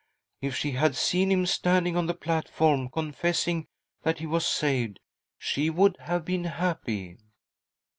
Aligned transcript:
If 0.41 0.55
she 0.55 0.71
had 0.71 0.95
seen 0.95 1.31
him 1.31 1.45
standing 1.45 1.95
on 1.95 2.07
the 2.07 2.15
platform, 2.15 2.89
confessing 2.89 3.67
that 4.01 4.17
he 4.17 4.25
was 4.25 4.47
saved, 4.47 4.99
she 5.37 5.69
would 5.69 5.95
have 5.99 6.25
been 6.25 6.45
happy." 6.45 7.19